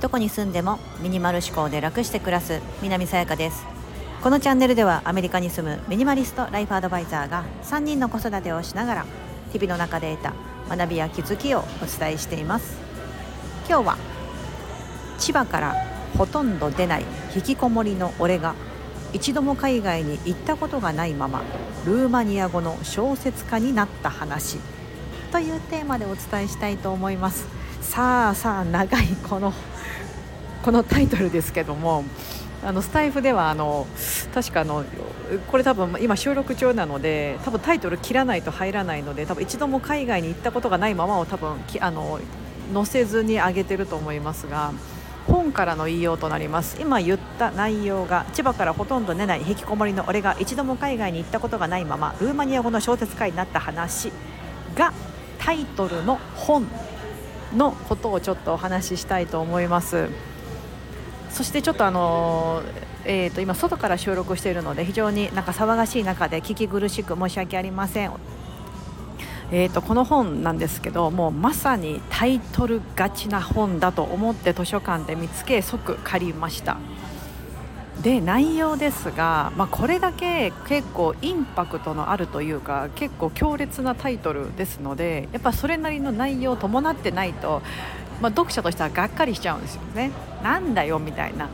[0.00, 3.64] どこに住んでもミニマル思考で楽して暮らす南さやかです。
[4.22, 9.06] このチャンネルではアメリカに住むミニマリストライフアドバイザーが3人の子育てをしながら
[9.52, 10.32] 日々の中で得
[10.68, 12.76] た学びや気づきをお伝えしています。
[13.68, 13.98] 今日は
[15.18, 15.74] 千葉から
[16.18, 18.54] ほとんど出ない引きこもりの俺が
[19.12, 21.42] 一度も海外に行ったことがないまま
[21.84, 24.58] ルーマニア語の小説家になった話。
[25.36, 27.46] というテーマでお伝えしたいと思います。
[27.82, 29.52] さあさあ長いこの
[30.64, 32.04] このタイトルですけども
[32.64, 33.86] あのスタイフではあの
[34.32, 34.82] 確かあの
[35.50, 42.18] これ多分今収録中なので多分タイトル切らないと入らないので多分一度も海外に行ったことがないままを多分あの
[42.72, 44.72] 載せずに上げてると思いますが
[45.26, 46.78] 本からの引用となります。
[46.80, 54.10] 今言った内容が千葉からほとんど出ない引きこもりの俺が一度も海外に行ったことがないままルーマニア語の小説家になった話
[54.74, 54.94] が
[55.46, 56.66] タイトルの本
[57.54, 60.08] のことをちょっとお話ししたいと思います。
[61.30, 62.62] そしてちょっとあの
[63.04, 68.10] えー、と今外から収録しているので非常になんか騒がしい中で聞き苦しく申し訳ありません。
[69.52, 76.78] えーと、この本なんですけどもうまさにタイトルがちな本だと思って図書館で見つけ即借りました。
[78.02, 87.62] で内容ですが、まあ、これだけ結構インパクトのあるというか結構強烈なタイトルですのでやっぱそれなりの内容を伴ってないと、
[88.20, 90.12] まあ、読者としてはがっかりしちゃうんですよね。
[90.42, 91.48] なんだよみたいな。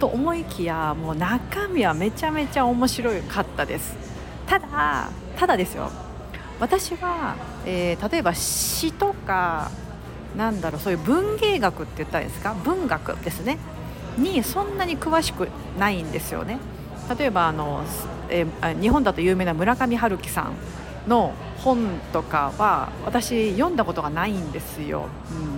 [0.00, 3.96] と思いきやもう中身はめちゃめちゃ面白かったです。
[4.46, 5.90] ただただですよ。
[6.60, 7.34] 私は、
[7.66, 9.70] えー、例えば詩とか
[10.36, 12.54] なんだろうそういう文芸学って言ったらいいですか？
[12.64, 13.58] 文学ですね。
[14.18, 16.58] にそんなに詳しくないんですよね。
[17.18, 17.82] 例えばあの、
[18.28, 25.56] えー、日本だと有名な村上春樹さんの本とかは私読んだことがないんですよ、うん、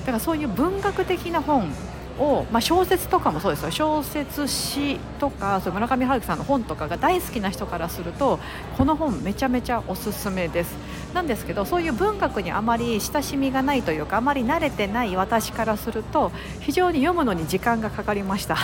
[0.00, 1.72] だからそういう文学的な本
[2.18, 3.70] を、まあ、小説とかもそうですよ。
[3.70, 8.38] 小説詩とかそ村上春樹さんの本とかが大好きな人からすると
[8.76, 10.74] この本めちゃめちゃおすすめです。
[11.14, 18.56] なんですけどそういう文学にあまり親しみがないというかあまり慣れてない私からすると非常に読むのに時間がかかりました。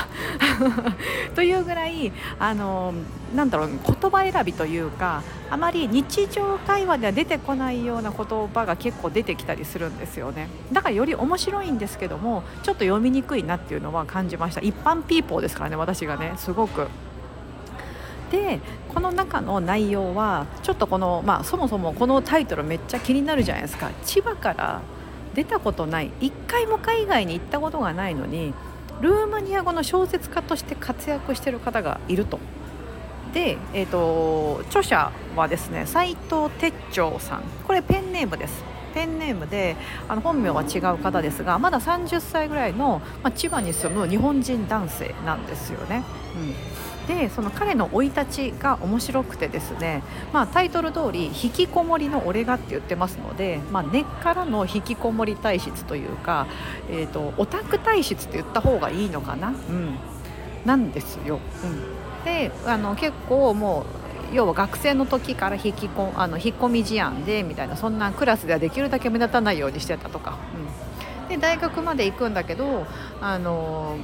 [1.34, 2.94] というぐらいあの
[3.34, 16.88] なんだろう言葉選びというかあまり日常会話では出てこないような言葉が結構出てきたりするんですよねだからより面白いんですけどもちょっと読みにくいなっていうのは感じました一般ピーポーですからね私がねすごく。
[18.30, 24.80] でこの中の内容はちょっとこの、まあ、そもそもこのタイトルめっちゃ気になるじゃないですか千葉から
[25.34, 28.54] 出たことない1回も海外に行ったことがないのに
[29.02, 32.38] ルーマニア語の小説家として活躍してる方がいると。
[33.32, 37.42] で、えーと、著者はですね斉藤哲長さん。
[37.66, 38.72] これペンネームです。
[38.92, 39.76] ペンネームで
[40.08, 46.04] あの本名は違う方ですがまだ30歳ぐらいの、まあ、千葉に住む日本人男性なんですよね。
[46.34, 56.46] うん、でその彼の生い立ちが面白くてですね、まあ、タイトル通り「引きこもりの俺が」って言ってますので、まあ、根っからの引きこもり体質というか、
[56.90, 59.96] えーと、オタク体質って言った方がいいのかな、うん、
[60.64, 61.38] なんですよ。
[61.64, 63.84] うん、であの結構も
[64.32, 70.38] う要は学生の時から引きこあの引っ込み思案でみたいなそんなクラスではできるだけ目立たないようにしてたとか、
[71.22, 72.86] うん、で大学まで行くんだけど
[73.20, 73.96] あの、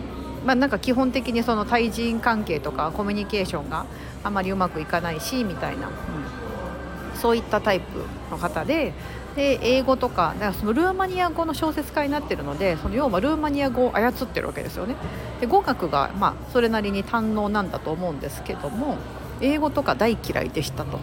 [0.45, 3.87] まあ、なんか基本的にその対人関係とかコミュニケーションが
[4.23, 8.93] あまりうまくいかないしみたいな、うん、そういったタイプの方で
[9.39, 14.97] で英語とかだからそのルーマニア語の小説家になってるのでその要はルーマニア語を操ってるわけですよね。
[15.41, 18.97] で語学がまあそれなりに堪能なんだと思うんですけども
[19.41, 20.99] 英語とか大嫌いでしたと、うん。
[20.99, 21.03] ま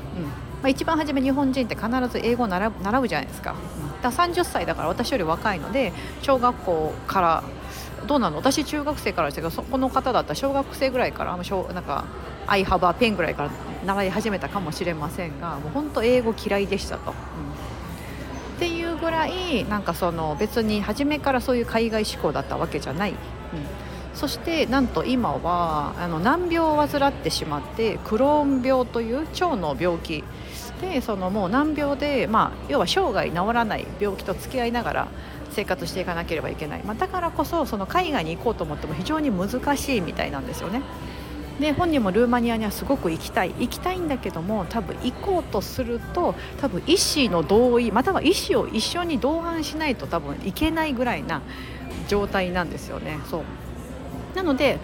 [0.64, 7.44] あ、一番初め日本人って必ず英語を習うじゃないですか,、うん、だ30歳だから私より若いので小学校から
[8.06, 8.36] どうなの？
[8.36, 11.42] 私中学生からですけどそこの方だったら小学生ぐらいからな
[11.80, 12.04] んか
[12.48, 13.50] 「アイハバーペン」ぐらいから
[13.86, 17.12] 習い始めたかもしれませんがもう本当英語嫌いでしたと。
[17.12, 17.75] うん。
[18.96, 23.18] いうぐらいなんかその別に初めからそういう海外志向だったわけじゃない、うん、
[24.14, 30.24] そしてなんと今はあの難病を患ってしまってクローン病という腸の病気
[30.82, 35.08] でそのもう難病で、まあ、要は生涯治らない病気と付き合いながら
[35.52, 40.82] 生活していかなければいけない、まあ、だからこそその海外に行こうと思っても非常に難しいみたいなんですよね。
[41.60, 51.42] で本人もルーマニアにはすごく行きたい行きたいんだけども多分行こうとすると多分医師の同意または医師を一緒に同伴しないと多分行けないぐらいな
[52.08, 53.20] 状態なんですよね。
[53.30, 53.44] そう
[54.36, 54.80] なので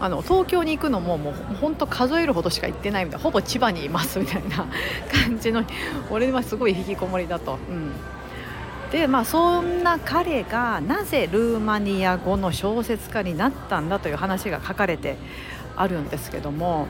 [0.00, 4.66] あの東京に行くのももう本当数えるほどしか行ってないみたいなほぼ千葉にいますみたいな
[5.24, 5.64] 感じの
[6.10, 7.58] 俺はすごい引きこもりだと。
[7.70, 7.92] うん
[8.90, 15.16] でまあそんな彼がなぜルーマニア語の小説家になったんだという話が書かれて
[15.76, 16.86] あるんですけども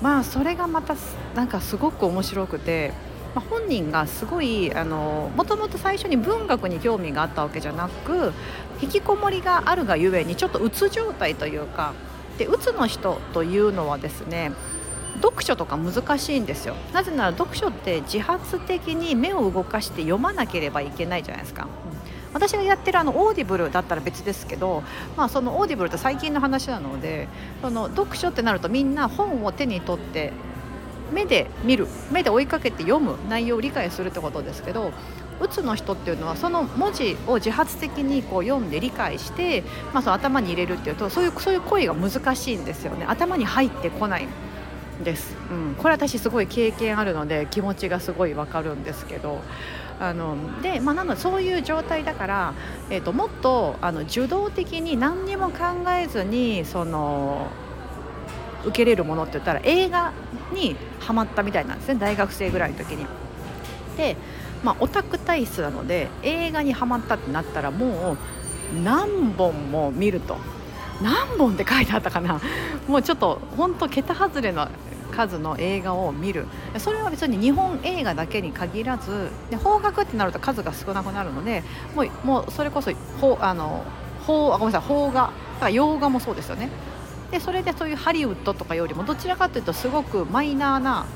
[0.00, 0.96] まあそれがまた
[1.34, 2.92] なんかすごく面白くて、
[3.34, 8.32] まあ、本人がすごいあのもともと最初に文学に興味があったわけじゃなく
[8.80, 11.92] 引きこもりがあるがゆえにちょっとうつ状態というか
[12.38, 14.52] でうつの人というのはですね
[15.20, 16.74] 読書とか難しいんですよ。
[16.94, 21.70] なぜなら読書って自発的に目を動かして読まなければいけないじゃないですか、うん、
[22.32, 24.82] 私がやってるあの Audible だったら別ですけど、
[25.16, 27.28] まあ、その Audible って最近の話なので
[27.62, 30.32] その読書ってなるとみんな本を手に取って
[31.12, 34.92] 目で見る目で追いかけて読む内容を理解するってことですけど
[35.40, 39.62] うつの人っていうのはその文字を自発的にこう読んで理解して、
[39.92, 43.06] まあ、その頭に入れるっていうとそういうそういう行為が難しいんですよね。
[43.06, 44.26] 頭に入ってこない
[45.00, 49.40] んです、うん、これ私すごい経験あるので気持ちがすごいわかるんですけど。
[50.00, 52.54] あので、まあ、なのでそういう状態だから、
[52.88, 55.58] えーと、もっとあの受動的に何にも考
[55.90, 57.48] えずにその
[58.64, 60.12] 受けれるものって言ったら映画
[60.54, 63.06] にはまったみたいなんですね大学生ぐらいの時に。
[63.96, 64.16] で、
[64.64, 68.18] まあ、オタク体質なので映画にはまったってなったらもう
[68.82, 70.38] 何本も見ると
[71.02, 72.40] 何本って書いてあったかな
[72.86, 74.68] もうちょっと本当桁外れの
[75.20, 76.46] 数の映画を見る。
[76.78, 81.62] それは別に日本映画だけに限らずで方角ってなると数が少なくなるので
[81.94, 82.90] もうもうそれこそ
[83.20, 83.84] 方あの
[84.26, 85.32] 邦あごめんなさい邦画だか
[85.62, 86.70] ら洋画もそうですよね。
[87.30, 91.06] でそれでそういうハリウッドとかよりもどちらかというとすごくマイナーな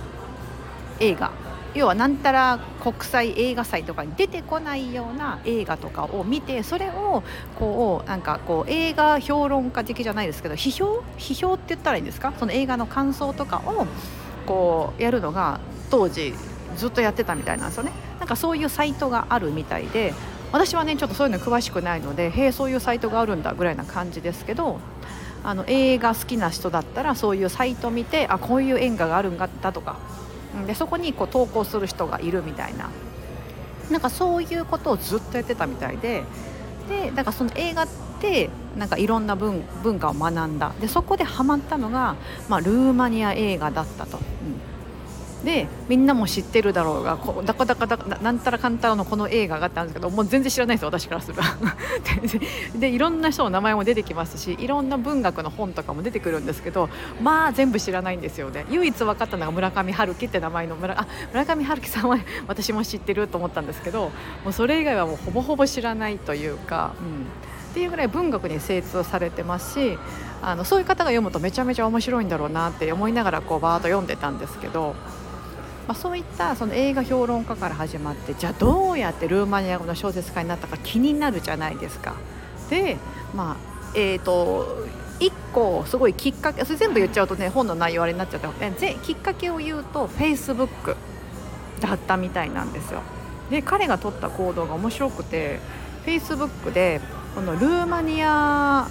[1.01, 1.33] 映画。
[1.75, 7.23] 要はなんたら国際映画祭とかに出てこないような映画とかを見てそれを
[7.59, 11.03] こうなんかこう映画評論家的じゃないですけど批評？
[11.19, 12.33] 批評って言ったらいいんですか？
[12.39, 13.87] その映画の感想とかを
[14.47, 15.61] こうやるのが
[15.91, 16.35] 当時
[16.77, 17.93] ずっとやってたみたいなんですよね。
[18.19, 20.15] なんかそういうサイトがあるみたいで
[20.53, 24.79] 私はねちょっとそういうの詳しくないのでへえそういうサイトがあるんだぐらいな感じですけど
[25.43, 29.99] あの映画好きな人だったらそういうサイト見てあこういう映画があるんだとか
[30.67, 32.91] でそこにこう投稿する人がいるみたいな
[33.91, 36.25] なんかそういうことをずっとやってたみたいで
[36.89, 37.89] でだからその映画っ
[38.21, 39.63] てなんかいろんな文
[39.99, 42.17] 化を学んだでそこでハマったのが、
[42.49, 44.19] まあ、ルーマニア映画だったと。
[45.45, 51.43] でみんなも知ってるだろうがこうだかだかだかなんたらかんたらのこの映画があったんですけどもう全然知らないですよ私からすると
[52.79, 56.89] でいろんな人の名前も出てきますしいろんな文学の本とかも出てくるんですけど
[57.23, 62.19] まあ全部知らないんですよね唯一分かったのが村上春樹って名前の村あ村上春樹さんは
[62.49, 64.11] 私も知ってると思ったんですけど
[64.45, 67.27] もうそれ以外はもうほぼほぼ知らないというか、うん、
[67.73, 69.99] っていうぐらい文学に精通されてますし
[70.43, 74.95] あのそういう方が読むとめちゃめちゃ面白いんだろうなって思いながらこうバーッと読んでたんですけど。
[75.87, 82.15] まあ、そういったその映画評論家から始まってじゃあどうやってルーマニア語の小説家になったか気になるじゃないですか。
[82.71, 82.97] で
[83.35, 84.87] まあえーと、
[85.21, 90.97] 1個すごいきっかけそれ全部言っちゃうとね本の内容あれになっちゃったのできっかけを言うとフェイスブック
[91.81, 93.03] だったみたいなんですよ。
[93.51, 95.61] で彼が取った行動が面白くて
[96.05, 97.01] フェイスブックで
[97.35, 98.89] このルーマニア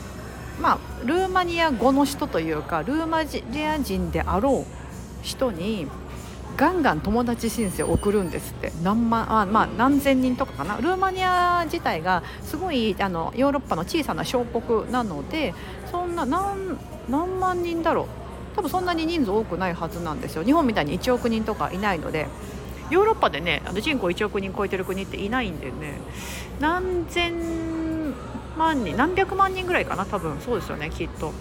[0.61, 5.87] まあルーマニア語の人というかルーマニア人であろう人に
[6.57, 8.71] ガンガン友達申請を送るんですって。
[8.83, 10.77] 何万あ、まあ、何千人とかかな。
[10.77, 15.53] ルーマニア自体がすごいあのヨーロッパの小さな小国なので
[15.91, 16.77] そんな何
[17.09, 18.07] 何万人だろう。
[18.55, 20.43] 多分そんなに人数多くないはずなんですよ。
[20.43, 22.27] 日本みたいに1億人とかいないので。
[22.89, 25.99] ヨーロッパでねあの人口1億人超えてる国っていないんでね。
[26.59, 27.33] 何千
[28.57, 30.05] 万人何百万人ぐらいかな。
[30.05, 31.33] 多分そうですよねきっと。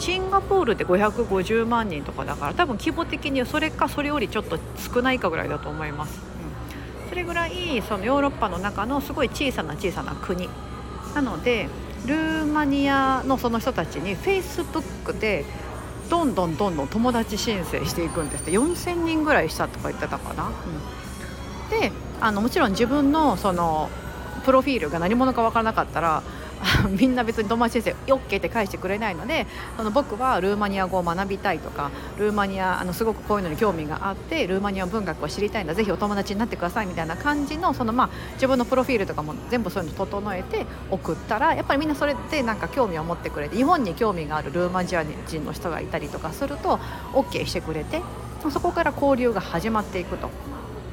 [0.00, 6.20] シンガポールって550万人とかだから多分規模的にそれかそれよりちょっと少ないかぐらいだと思います、
[7.04, 10.48] うん、それぐらいそのヨーロッパの中のすごい小さな小さな国。
[11.14, 11.68] なので
[12.06, 15.44] ルーマニアのその人たちにフェイスブックで
[16.08, 18.52] どんどんどんどん友達申請していくんですって。
[18.52, 23.90] 4000人ぐらいしたとか言ってたかな、うん、であのもちろん自分のその
[24.44, 26.22] プロフィールが何者か分からなかったら
[26.90, 46.78] みんな別に友達先生 OK って返してくれないのでその僕はルーマニア語を学びたいとかルーマニアあのすごくこういうのに興味があってルーマニア文学を知りたいんだぜひお友達になってくださいみたいな感じのその、まあ、自分のプロフィールとかも全部そういうの整えて送ったらやっぱりみんなそれでなんか興味を持ってくれて日本に興味があるルーマニア人の人がいたりとかすると
[47.12, 48.02] OK してくれて
[48.50, 50.30] そこから交流が始まっていくと。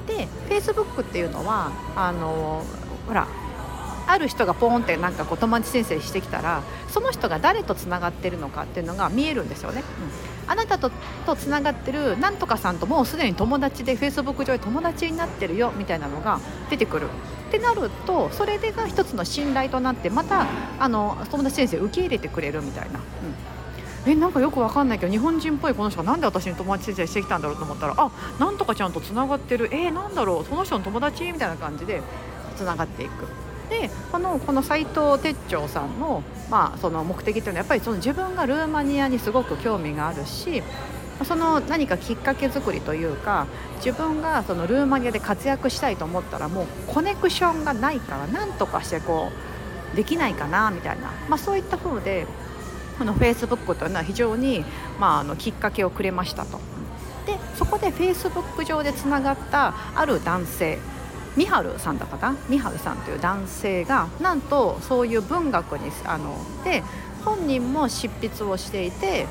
[0.08, 2.64] で Facebook っていうのはあの
[3.08, 3.28] ほら
[4.08, 9.84] ある人がポーンってなんかこう友達申請してきたらその人が誰とつながってるのかっていうのが見えるんですよね、
[10.46, 10.92] うん、あなたと
[11.26, 17.08] とつながってるなんとかさんともうすでに友達でフェイスブック上で友達になってるよみたいなのが出てくる。
[17.48, 20.48] ってなるとそれでが一つの信頼となってまた
[20.80, 23.00] あの友達先生受け入れてくれるみたいな。
[23.00, 24.12] うん。
[24.12, 29.70] えなんかよくわかんないけど日本人っぽいこの人がなんで私に友達申請してきたんだろうと思ったらあなんとかちゃんとつながってる。
[29.72, 31.24] えー、なんだろうその人の友達？
[31.32, 32.02] みたいな感じで
[32.58, 33.28] つながっていく。
[33.70, 40.64] でこのこの斉藤哲長さんの,、まあその目的っていうのはやっぱりその自分がルーマニアにすごく興味があるし
[41.24, 43.48] その何かきっかけ作りというか
[43.78, 49.32] 自分がそのルーマニアで活躍したいと思ったらもうコネクションがないからなんとかしてこ
[49.94, 52.28] うできないかなみたいな、まあ、そういった風で
[53.00, 54.64] このフェイスブックというのは非常に、
[55.00, 56.60] まあ、あのきっかけをくれましたと。
[57.26, 60.80] でそこでフェイスブック上でつながったある男性
[61.38, 62.36] ミハルさんだかな？
[62.50, 66.84] ミハルさんという男性がなんとそういう文学にあので
[67.24, 69.28] 本人も執筆をしていて、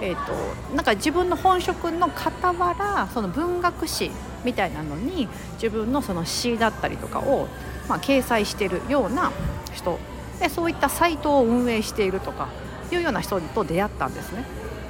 [0.00, 0.32] えーと、
[0.74, 4.10] なんか自分の本職の傍らその文学誌
[4.44, 7.48] みたいなのに自分のその詩だったりとかを、
[7.88, 9.30] まあ、掲載しているような
[9.74, 9.98] 人
[10.38, 12.48] でそういったサイトを運営しているとか
[12.90, 14.46] いうような人と出会ったんですね。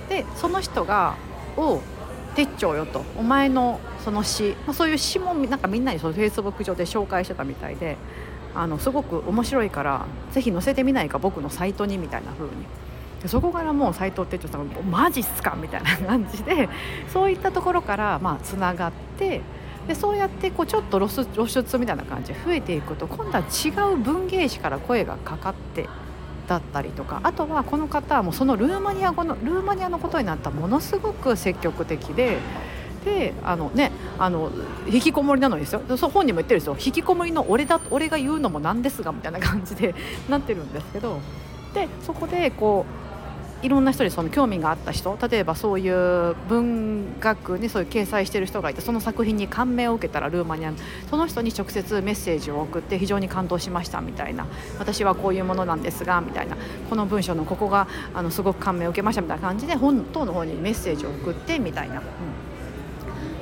[0.08, 1.16] でその人が
[1.56, 1.80] 「お
[2.30, 7.96] てっちょよ」と「お前のその詩、まあ、そういう詩もなんかみんなにそのフェイスブック上で紹介してたみたいで
[8.54, 12.50] あのすごく面白いからぜひ載せてみないか僕のサイトにみたいな風に
[13.22, 13.28] で。
[13.28, 16.68] そこからもう斎藤哲さんが「マジっすか?」みたいな感じで
[17.12, 19.42] そういったところからまあつながって
[19.86, 25.88] でそうやってこうちょっと露出みたいな感じで増えていくと今度は違う文芸誌から声がかかって
[26.50, 32.38] だったりとかあとはこの方はもうそのルーマニア語のルーマニアのことになったものすごく積極的で。
[33.04, 34.50] であのねあの
[34.86, 39.94] 引きこもりなのにですよそ本人も言ってるんですよ引きこもりの俺だ俺が言うのもなんですがみたいな感じで
[40.28, 41.18] なってるんですけど
[41.72, 43.09] でそこでこう
[43.62, 50.78] いろんな人にその興味があった人例えばそういう文学にそういう掲載してる人がいてその作品に感銘を受けたらルーマニアの
[51.10, 54.46] その人に直接メッセージを送って非常に感動しましたみたいな
[54.78, 56.56] 私はこういうものなんですがみたいな
[56.88, 61.96] この文章のここがあのすごく感銘を受けましたみたいな感じで本当の方にメッセージを送ってみたいな。
[61.96, 62.02] うん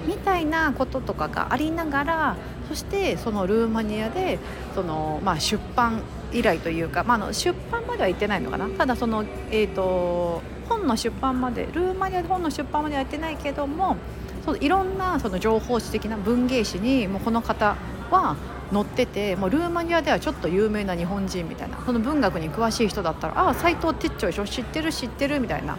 [0.09, 2.37] みたいなこととかがありながら
[2.69, 4.39] そしてそのルーマニアで
[4.75, 8.69] その、まあ、出版以来というか、まあ、の出版までは行ってないのかな？
[8.69, 13.97] ただその、えーと、本の出版までルーマニアで本の出版までは行ってないけども
[14.45, 17.77] そいろんなその情報誌的な文芸誌にもうこの方
[18.11, 18.37] は
[18.71, 24.45] 載っててもうルーマニアではちょっと有名な日本人みたいなその文学に詳しい人だったら「ああ斎藤哲長でしょ？
[24.45, 25.79] 知ってる知ってる」みたいな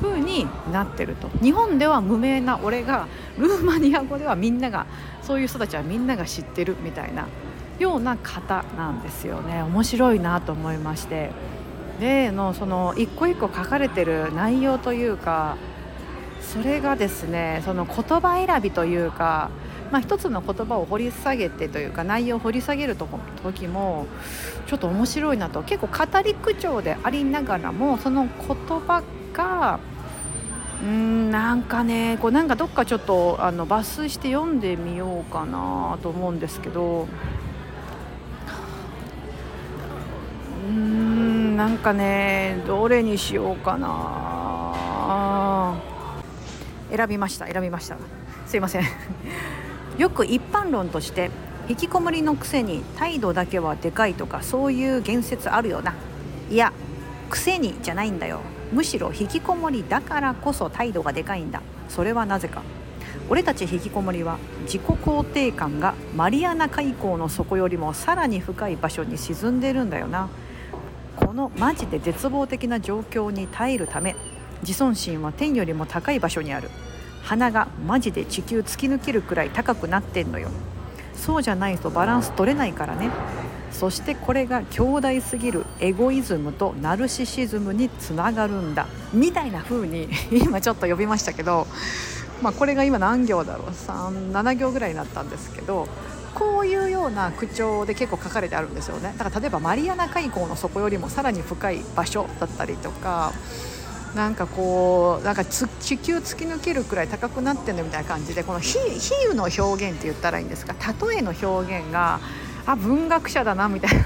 [0.00, 1.28] 風になってると。
[1.42, 3.06] 日本では無名な俺が
[3.38, 4.86] ルーマニア語ではみんなが
[5.22, 7.26] そういう人たちはみんなが知ってるみたいな
[7.78, 9.62] ような方なんですよね。
[9.62, 11.30] 面白いなと思いまして。
[12.00, 15.56] でのその一個一個書かれてる内容というか
[16.40, 19.50] それがですねその言葉選びというか、
[19.92, 24.06] まあ、一つの言葉を掘り下げてというか内容を掘り下げる時も
[24.66, 25.62] ちょっと面白いなと。
[25.62, 29.02] 結構語り口調でありながらもその言葉
[29.32, 29.80] が
[30.82, 37.06] うんなんかねこうなんかどっかちょっとあの抜粋して読んでみようかなと思うんですけど
[40.68, 44.70] うんなんかねどれにしようかな。
[46.90, 47.96] 選びました選びました。
[48.46, 48.84] すいません。
[49.98, 51.30] よく一般論として
[51.68, 55.94] 引きこもりのくせに態度だけはでかいとかそういう言説あるよな。
[56.50, 56.72] いや
[57.28, 58.40] くせにじゃないんだよ。
[58.72, 61.62] むしろ引きこもりだからこそ態度がでかいんだ。
[61.88, 62.62] それはなぜか。
[63.28, 70.28] 俺たち引きこもりは自己肯定感がマリアナ海溝の底よりもさらに深い場所に沈んでるんだよな。
[71.16, 74.16] このマジで絶望的な状況に耐えるため
[74.62, 76.70] 自尊心は天よりも高い場所にある。
[77.22, 80.48] 鼻がマジで地球突き抜けるくらい高くなってんのよ。
[81.14, 83.10] そうじゃないとバランス取れないからね。
[83.70, 91.66] そしてこれが強大すぎるエゴイズムとナルシシズムにつながるんだみたいな風に今ちょっと呼びましたけど、
[92.42, 95.88] まあ、これが今何行だろう？37行ぐらいになったんですけど
[96.34, 99.14] こういうような口調で結構書かれてあるんですよね。
[99.18, 103.32] だから例えばマリアナ海溝の底よりもさらに深い場所だったりとか
[104.14, 105.66] なんかこうなんか地
[105.98, 110.74] 球突き抜けるくらい高くなってるみたいな感じでこの比喩の表現って言ったらいいんですか
[111.08, 112.20] 例えの表現が
[112.72, 114.04] あ文学者だなみたいな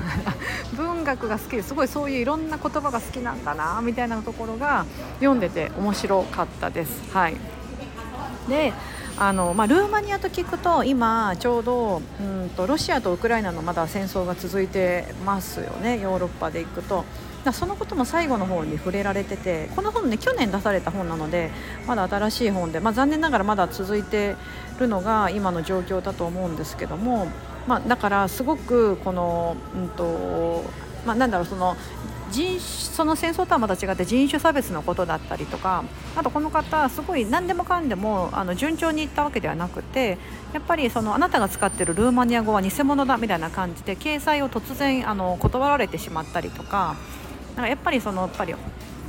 [0.76, 4.86] 文学が好きですごいそういういろんな言葉が好きなんだなみたいなところが
[5.20, 7.12] 読んでて面白かったです。
[7.12, 7.36] はい
[8.48, 8.72] で
[9.16, 17.04] あの、まあ、ルーマニアと聞くと今ちょうどうんとロシアとウクライナのまだ戦争が続いてますよねヨーロッパで行くと。
[17.52, 21.50] そのことも最後の方に触れられててこの本ね去年出された本なので
[21.86, 24.34] まだ新しい本で、まあ、残念ながらまだ続いて
[24.78, 27.28] いるのが今の状況だと思うんですけども、
[27.66, 30.62] まあ、だからすごくこの、うんと
[31.06, 31.76] まあ、なんだろうその
[32.30, 35.84] 人その戦争とはまた違って人種差別のことだったりとか
[36.16, 40.18] あとこの方すごい何でもかんでもあの順調にいったわけではなくて
[40.52, 46.96] やっぱりそのあなたが使ってるルーマニア語は偽物だみたいな感じで掲載を突然あの断られてしまったりとか
[47.56, 48.54] なんかやっぱりそのやっぱり、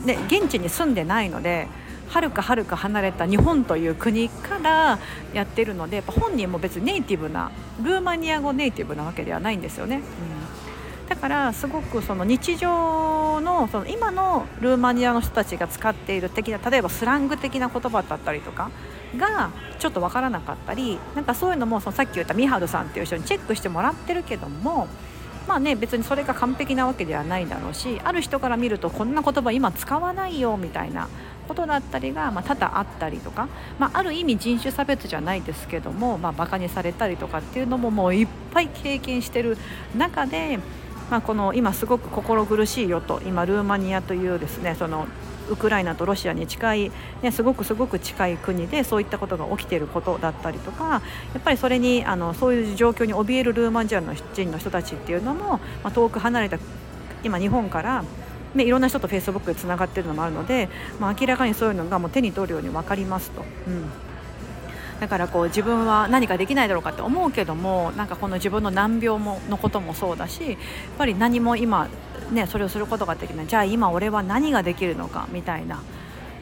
[0.05, 1.67] ね、現地に住んでないので
[2.07, 4.99] はるかはるか離れた日本という国から
[5.33, 9.97] やってるのでやっぱ本人も別にネイティブなルーマニア語ネイティブなわけではないんですよね。
[9.97, 10.45] うん
[11.07, 18.71] だからすごくその日常のその今のルーマニアの人たちが使っている的な例えばスラング的な言葉だったりとか
[19.17, 24.87] がちょっと分からなかったりなんかそういうのもそのさっき言ったミハルさんっていう人にチェックしてもらってるけども
[25.47, 31.07] まあね別にそれが完璧なわけではないだろうしある人から見るとこんな言葉今使わないよみたいな
[31.45, 33.47] ことだったりが、まあ、多々あったりとか、
[33.79, 39.57] まあ、ある意味人種差別じゃないですけども、まあ、バカにされたりとかっていうのももういっぱい経験してる
[39.95, 40.59] 中で
[41.09, 45.07] まあ、この今すごく心苦しいよと今ルーマニアというですねその
[45.49, 56.57] ウクライナとロシアに近い、ね、すごくすごく近い国でそういったことが起きていることだったりとかやっぱりそれにあのそういう状況に怯えるルーマニアの人の人たちっていうのも、まあ、遠く離れた
[57.23, 58.03] 今日本から
[58.55, 60.69] ね、いろんな人とフェイスブックでつながっているのもあるので、
[60.99, 63.43] まあ、明らかにそういうのがもう手に取るように分かりますと。
[63.67, 63.91] うん。
[64.99, 70.57] だからこう自分は何かできないだろうかって思うけどもなんかこの自分の難病ものこともそうだしやっ
[70.97, 71.89] ぱり何も今、
[72.31, 73.47] ね、それをすることができない。
[73.47, 75.81] じゃあ今俺は何ができるのかみたいな、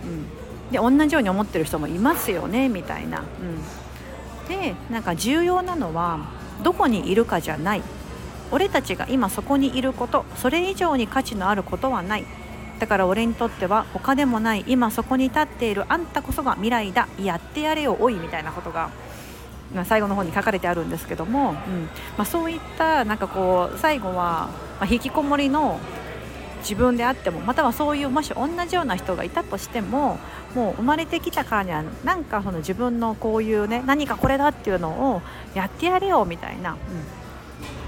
[0.04, 3.24] うん、で同じように思ってる人もいますよねみたいな、う
[4.46, 6.20] ん、でなんか重要なのは
[6.62, 7.82] どこにいるかじゃない。
[8.54, 12.26] 俺たちが今そこにいることそれ以上に価値のあることはない。
[12.80, 14.64] だから俺にとっては他でもない。
[14.68, 17.08] 今そこに立っているあんたこそが未来だ。
[17.22, 18.90] やってやれよおいみたいなことが
[19.86, 21.56] 最後の方に書かれてあるんですけども、うん。
[22.18, 25.80] まあ、そういったなんかこう最後は、ま引きこもりの
[26.60, 30.18] 自分であってもまたはそういうもし同じような人がいたとしても
[30.56, 35.22] もう生まれてきたからにはなんかその自分のこういうね何かこれだっていうのを
[35.54, 36.78] やってやれよみたいな、うん、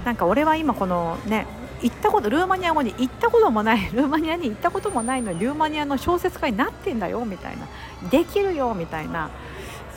[0.06, 1.48] なんか俺は今このね
[1.82, 7.66] 行ったことルーマニア語に行ったこともない ルーマニアに行ったこともないのにルーマニアの小説家になってんだよみたいな。
[8.08, 9.28] できるよみたいな。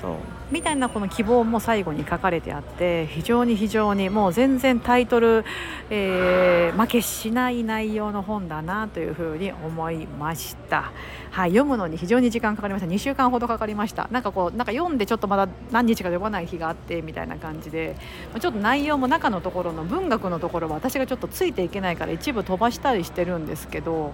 [0.01, 0.11] そう。
[0.51, 5.45] みたいなこの希望も最後に書かれてあって非常に非常にもう全然タイトル、
[5.89, 10.91] えー、負けしない内容の本だなというふうに思いました、
[11.31, 12.87] はい、読むのに非常に時間かかりました。
[12.87, 14.07] 2週間ほどかかりました。
[14.11, 17.95] なんかこうなんか読んでちょっとまだ何日か読まない日があってみたいな感じで
[18.39, 24.13] ちょっと内容も中のところの文学のところは私がちょっとついていけないから一部飛ばしたりしてるんですけど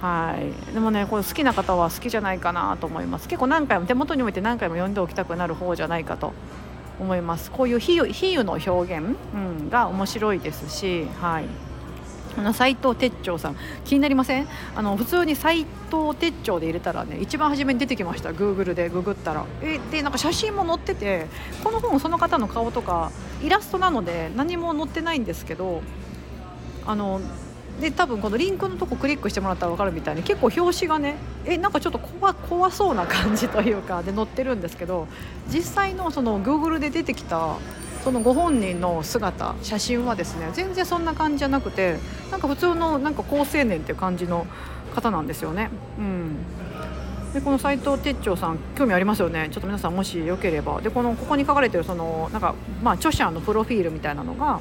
[0.00, 0.36] は
[0.70, 0.74] い。
[0.74, 3.28] でもねこれ好きな方は好きじゃないかなと思います。
[3.28, 6.32] 結構何回も手元に置いて何回も読んでおきたくなる方じゃないかと
[7.00, 7.50] 思います。
[7.50, 11.46] こういう比喩の表現、うん、が面白いですしはい。
[12.38, 13.56] あの斉藤哲長さん。
[13.86, 14.46] 気になりません？
[14.74, 18.34] あの普通に斉藤哲長で入れたらね一番初めに出てきました。
[18.34, 19.46] グーグルでググったら。
[19.62, 21.28] えでなんか写真も載ってて
[21.64, 23.10] この本その方の顔とか
[23.42, 25.80] イラストなので何も載ってないんですけど
[26.84, 27.22] あの
[27.80, 35.08] で多分このリンクのとこクリックしてもらったら分かるみたいに結構表紙がねえなんかちょっと怖怖そうな感じというかで載ってるんですけど
[35.48, 37.56] 実際のその Google で出てきた
[38.02, 41.98] そのご本人の姿写真はですね全然そんな感じじゃなくて
[42.30, 44.46] なんか普通のなんか高青年っていう感じの
[44.94, 45.70] 方なんですよね。
[45.98, 46.36] うん。
[47.34, 49.48] でこの斉藤哲長さん興味ありますよね。
[49.50, 50.80] ちょっと皆さんもしよければ。
[50.80, 54.60] でこのここに書かれてるそのなんか、まあ、著者のプロフィールみたいなのが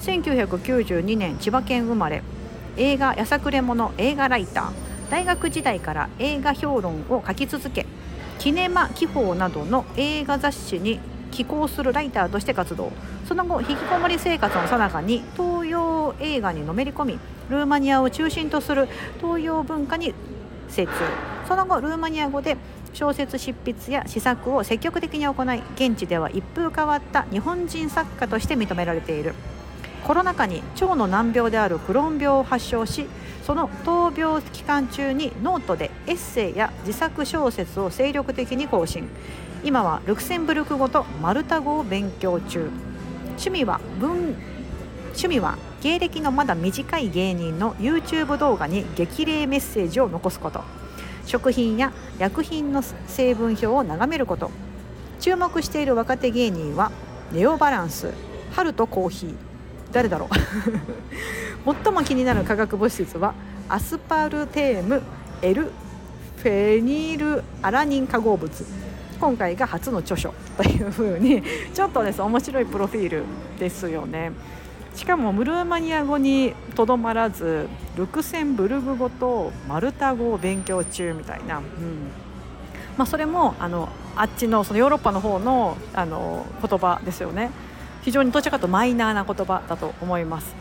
[0.00, 2.22] 1992年千葉県生まれ。
[2.76, 4.72] 映画やさくれ者映画ライター。
[5.10, 7.86] 大学時代から映画評論を書き続け
[8.38, 10.98] キネマ紀報などの映画雑誌に
[11.30, 12.90] 寄稿するライターとして活動。
[13.28, 18.88] その後引きこもり生活のさなかに東洋映画にのめり込みルーマニアを中心とする
[19.20, 20.14] 東洋文化に
[20.68, 20.92] 精通。
[21.46, 22.56] その後ルーマニア語で
[22.92, 29.34] 小説執筆や試作を積極的に行い現地では一風変わった日本人作家として認められている。
[30.04, 33.06] コロナ禍に腸の難病であるクローン病を発症し
[33.42, 39.06] その闘病期間中にノートでエッセイや自作小説を精力的に更新。
[39.62, 42.70] 今はルクセンブルク語とマルタ語を勉強中。
[43.32, 44.34] 趣味は文
[45.08, 50.62] 趣味は芸歴のまだ短い芸人の YouTube 動画に激励メッセージを残すこと。
[51.26, 54.50] 食品や薬品の成分表を眺めること。
[55.20, 56.92] 注目している若手芸人は
[57.32, 58.12] ネオバランス
[58.52, 59.53] 春とコーヒー。
[59.92, 60.28] 誰だろう。
[61.84, 63.34] 最も気になる化学物質は
[63.68, 65.02] アスパルテーム
[65.40, 65.70] L
[66.36, 68.66] フェニルアラニン化合物。
[69.20, 70.34] 今回が初の著書。
[70.56, 71.42] というふうに
[71.72, 73.24] ちょっとです面白いプロフィール
[73.58, 74.32] ですよね。
[74.94, 81.62] しかもムルーマニア語にとどまらずルクセンブルグ語とマルタ語を勉強中みたいな、うん。
[82.96, 87.50] まあ、それもあのあっちのそのヨーロッパの方のあの言葉ですよね。
[88.04, 90.54] 非常にどちらかとマイナーな言葉だと思います。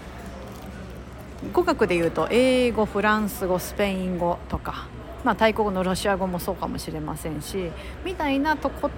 [1.52, 4.88] 語学でいうと英語フランス語スペイン語とか、
[5.26, 7.70] まあ、タイ語のロシア語もそうかもしれませんし
[8.06, 8.90] みたいなと言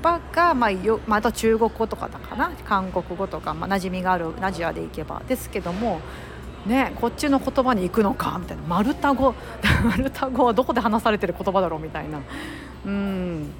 [0.00, 5.22] 葉が、まあよまあ、あと中国語とかだかな韓国語とか、まあ、馴染みがあるアジアでいけば。
[5.26, 6.00] ですけども
[6.66, 8.62] ね、こっちの言葉に行くのかみたいな。
[8.64, 9.34] マルタ語
[9.84, 12.20] マルタ語はどこで話されてる言葉だろうみたいな。
[12.84, 13.50] うん。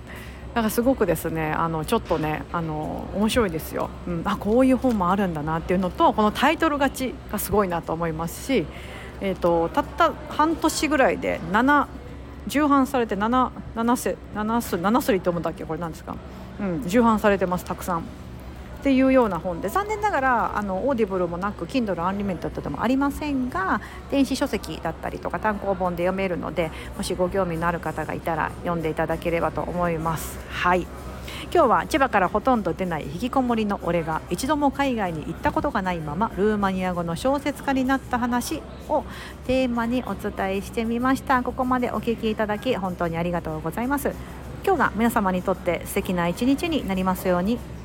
[0.56, 8.64] だからすごくですねあのちょっとねあの面白いですよ、うん、あこういう本もあるんだなっていうのとこのタイトル価値がすごいなと思いますし、
[9.20, 11.86] えーと、たった半年ぐらいで7
[12.46, 15.66] 重版されて7 7世7す7すりって読むんだっけ？
[15.66, 16.16] これなんですか、
[16.58, 18.04] うん、重版されてますたくさん。
[18.80, 30.38] っていうような本で残念ながらあの Audible もなく Kindle Unlimited でもありませんが電子書籍だったりとか単行本で読めるのでもしご興味のある方がいたら読んでいただければと思います。
[30.50, 30.86] はい。
[31.52, 39.04] 今日は千葉からほとんど出ない引きこもりの俺が一度も海外に行ったことがないままルーマニア語の小説家になった話を
[39.46, 41.42] テーマにお伝えしてみました。
[41.42, 44.12] ここまでお聞きいただき本当にありがとうございます。
[44.64, 47.75] 今日が皆様にとって素敵な一日になりますように。